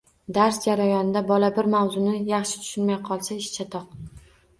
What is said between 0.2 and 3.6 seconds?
Dars jarayonida bola bir mavzuni yaxshi tushunolmay qolsa– ish